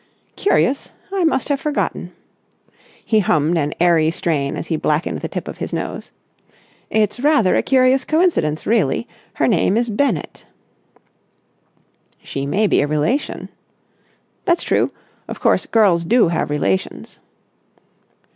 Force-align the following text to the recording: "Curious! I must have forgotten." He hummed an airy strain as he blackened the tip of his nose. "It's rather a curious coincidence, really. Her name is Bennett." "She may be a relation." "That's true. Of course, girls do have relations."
"Curious! 0.35 0.89
I 1.13 1.23
must 1.25 1.47
have 1.49 1.59
forgotten." 1.61 2.11
He 3.05 3.19
hummed 3.19 3.55
an 3.55 3.75
airy 3.79 4.09
strain 4.09 4.55
as 4.57 4.65
he 4.65 4.75
blackened 4.75 5.21
the 5.21 5.27
tip 5.27 5.47
of 5.47 5.59
his 5.59 5.71
nose. 5.71 6.09
"It's 6.89 7.19
rather 7.19 7.55
a 7.55 7.61
curious 7.61 8.03
coincidence, 8.03 8.65
really. 8.65 9.07
Her 9.35 9.47
name 9.47 9.77
is 9.77 9.91
Bennett." 9.91 10.47
"She 12.23 12.47
may 12.47 12.65
be 12.65 12.81
a 12.81 12.87
relation." 12.87 13.49
"That's 14.43 14.63
true. 14.63 14.89
Of 15.27 15.39
course, 15.39 15.67
girls 15.67 16.03
do 16.03 16.29
have 16.29 16.49
relations." 16.49 17.19